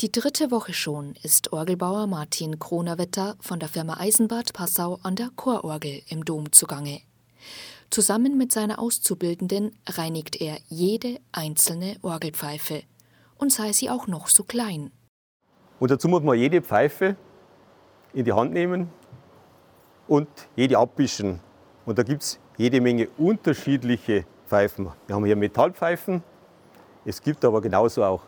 [0.00, 5.30] Die dritte Woche schon ist Orgelbauer Martin Kronerwetter von der Firma Eisenbad Passau an der
[5.34, 7.00] Chororgel im Dom zugange.
[7.90, 12.84] Zusammen mit seiner Auszubildenden reinigt er jede einzelne Orgelpfeife
[13.38, 14.92] und sei sie auch noch so klein.
[15.80, 17.16] Und dazu muss man jede Pfeife
[18.12, 18.90] in die Hand nehmen
[20.06, 21.40] und jede abwischen.
[21.86, 24.92] Und da gibt es jede Menge unterschiedliche Pfeifen.
[25.08, 26.22] Wir haben hier Metallpfeifen,
[27.04, 28.22] es gibt aber genauso auch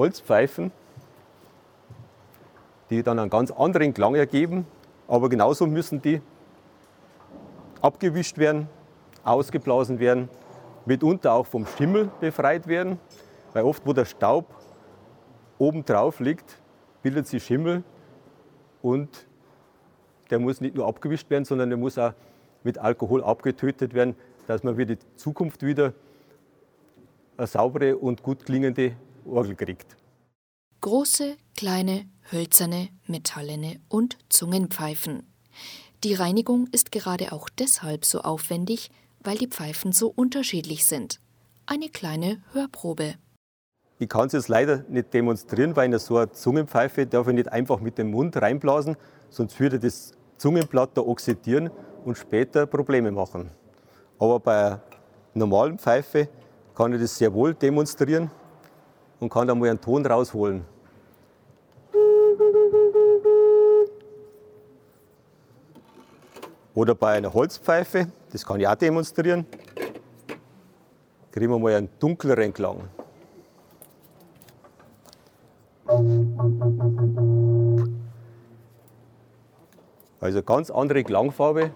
[0.00, 0.72] Holzpfeifen,
[2.88, 4.66] die dann einen ganz anderen Klang ergeben.
[5.06, 6.22] Aber genauso müssen die
[7.82, 8.68] abgewischt werden,
[9.24, 10.28] ausgeblasen werden,
[10.86, 12.98] mitunter auch vom Schimmel befreit werden.
[13.52, 14.46] Weil oft, wo der Staub
[15.58, 16.58] oben drauf liegt,
[17.02, 17.82] bildet sich Schimmel
[18.80, 19.26] und
[20.30, 22.12] der muss nicht nur abgewischt werden, sondern der muss auch
[22.62, 24.14] mit Alkohol abgetötet werden,
[24.46, 25.92] dass man für die Zukunft wieder
[27.36, 29.96] eine saubere und gut klingende Orgel kriegt.
[30.80, 35.30] Große, kleine, hölzerne, metallene und Zungenpfeifen.
[36.04, 38.90] Die Reinigung ist gerade auch deshalb so aufwendig,
[39.22, 41.20] weil die Pfeifen so unterschiedlich sind.
[41.66, 43.14] Eine kleine Hörprobe.
[43.98, 47.52] Ich kann es jetzt leider nicht demonstrieren, weil in so eine Zungenpfeife darf ich nicht
[47.52, 48.96] einfach mit dem Mund reinblasen,
[49.28, 51.70] sonst würde das Zungenblatt da oxidieren
[52.06, 53.50] und später Probleme machen.
[54.18, 54.82] Aber bei einer
[55.34, 56.30] normalen Pfeife
[56.74, 58.30] kann ich das sehr wohl demonstrieren
[59.20, 60.64] und kann da mal einen Ton rausholen.
[66.74, 69.44] Oder bei einer Holzpfeife, das kann ich auch demonstrieren,
[71.30, 72.88] kriegen wir mal einen dunkleren Klang.
[80.20, 81.72] Also ganz andere Klangfarbe.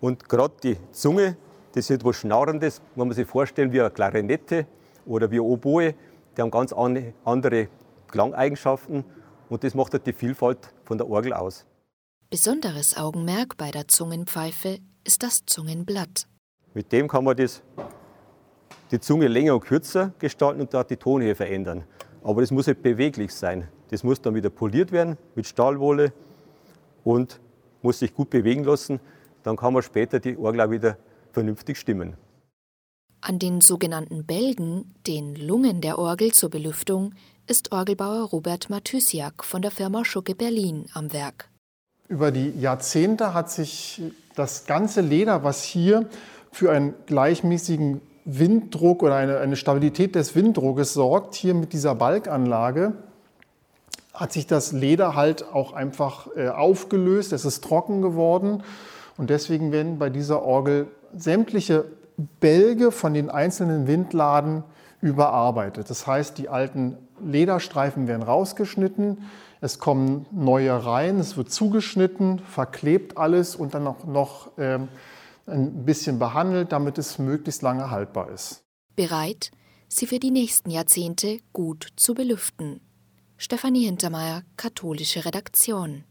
[0.00, 1.36] Und gerade die Zunge,
[1.72, 4.66] das ist etwas Schnarrendes, wenn man sich vorstellen wie eine Klarinette
[5.04, 5.94] oder wie eine Oboe,
[6.36, 7.68] die haben ganz andere
[8.08, 9.04] Klangeigenschaften
[9.48, 11.66] und das macht halt die Vielfalt von der Orgel aus.
[12.30, 16.26] Besonderes Augenmerk bei der Zungenpfeife ist das Zungenblatt.
[16.74, 17.62] Mit dem kann man das,
[18.90, 21.84] die Zunge länger und kürzer gestalten und dort die Tonhöhe verändern.
[22.22, 23.68] Aber das muss halt beweglich sein.
[23.90, 26.12] Das muss dann wieder poliert werden mit Stahlwolle
[27.04, 27.40] und
[27.82, 29.00] muss sich gut bewegen lassen.
[29.42, 30.96] Dann kann man später die Orgel auch wieder
[31.32, 32.16] vernünftig stimmen.
[33.24, 37.14] An den sogenannten Bälgen, den Lungen der Orgel zur Belüftung,
[37.46, 41.48] ist Orgelbauer Robert Mathysiak von der Firma Schucke Berlin am Werk.
[42.08, 44.02] Über die Jahrzehnte hat sich
[44.34, 46.08] das ganze Leder, was hier
[46.50, 52.92] für einen gleichmäßigen Winddruck oder eine, eine Stabilität des Winddruckes sorgt, hier mit dieser Balkanlage,
[54.12, 58.64] hat sich das Leder halt auch einfach äh, aufgelöst, es ist trocken geworden
[59.16, 61.84] und deswegen werden bei dieser Orgel sämtliche
[62.40, 64.64] Bälge von den einzelnen Windladen
[65.00, 65.90] überarbeitet.
[65.90, 69.24] Das heißt, die alten Lederstreifen werden rausgeschnitten,
[69.60, 74.88] es kommen neue rein, es wird zugeschnitten, verklebt alles und dann auch noch ähm,
[75.46, 78.64] ein bisschen behandelt, damit es möglichst lange haltbar ist.
[78.96, 79.50] Bereit,
[79.88, 82.80] sie für die nächsten Jahrzehnte gut zu belüften.
[83.36, 86.04] Stefanie Hintermeier, katholische Redaktion.